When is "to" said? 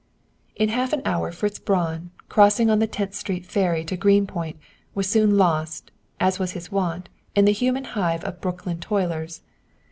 3.85-3.95